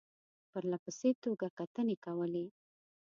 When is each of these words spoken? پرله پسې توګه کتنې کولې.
پرله 0.49 0.77
پسې 0.83 1.09
توګه 1.23 1.47
کتنې 1.57 1.95
کولې. 2.05 2.45